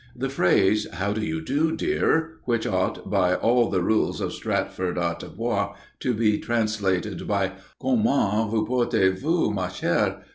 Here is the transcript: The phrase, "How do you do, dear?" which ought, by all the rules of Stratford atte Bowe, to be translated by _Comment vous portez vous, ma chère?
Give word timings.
The 0.15 0.29
phrase, 0.29 0.87
"How 0.93 1.13
do 1.13 1.21
you 1.21 1.43
do, 1.45 1.75
dear?" 1.75 2.31
which 2.45 2.65
ought, 2.65 3.07
by 3.11 3.35
all 3.35 3.69
the 3.69 3.83
rules 3.83 4.19
of 4.19 4.33
Stratford 4.33 4.97
atte 4.97 5.27
Bowe, 5.37 5.75
to 5.99 6.13
be 6.15 6.39
translated 6.39 7.27
by 7.27 7.51
_Comment 7.79 8.49
vous 8.49 8.65
portez 8.67 9.15
vous, 9.19 9.51
ma 9.53 9.67
chère? 9.67 10.23